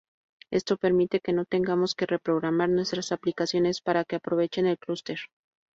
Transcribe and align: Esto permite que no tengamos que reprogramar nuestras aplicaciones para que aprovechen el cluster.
Esto 0.49 0.77
permite 0.77 1.19
que 1.19 1.31
no 1.31 1.45
tengamos 1.45 1.93
que 1.93 2.07
reprogramar 2.07 2.69
nuestras 2.69 3.11
aplicaciones 3.11 3.81
para 3.81 4.03
que 4.03 4.15
aprovechen 4.15 4.65
el 4.65 4.79
cluster. 4.79 5.19